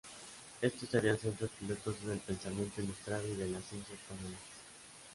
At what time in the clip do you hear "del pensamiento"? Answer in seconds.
2.03-2.81